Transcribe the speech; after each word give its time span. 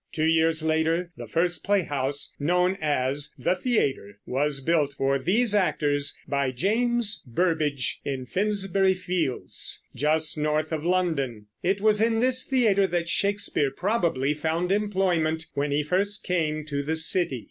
Two 0.11 0.25
years 0.25 0.63
later 0.63 1.11
the 1.15 1.27
first 1.27 1.63
playhouse, 1.63 2.35
known 2.39 2.75
as 2.81 3.35
"The 3.37 3.55
Theater," 3.55 4.17
was 4.25 4.59
built 4.59 4.93
for 4.95 5.19
these 5.19 5.53
actors 5.53 6.17
by 6.27 6.49
James 6.49 7.23
Burbage 7.27 7.99
in 8.03 8.25
Finsbury 8.25 8.95
Fields, 8.95 9.83
just 9.93 10.39
north 10.39 10.71
of 10.71 10.83
London. 10.83 11.45
It 11.61 11.81
was 11.81 12.01
in 12.01 12.17
this 12.17 12.43
theater 12.45 12.87
that 12.87 13.09
Shakespeare 13.09 13.69
probably 13.69 14.33
found 14.33 14.71
employment 14.71 15.45
when 15.53 15.69
he 15.69 15.83
first 15.83 16.23
came 16.23 16.65
to 16.65 16.81
the 16.81 16.95
city. 16.95 17.39